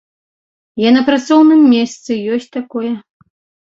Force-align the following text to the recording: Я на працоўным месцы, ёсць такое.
Я 0.87 0.95
на 0.97 1.03
працоўным 1.11 1.61
месцы, 1.77 2.11
ёсць 2.41 2.53
такое. 2.61 2.91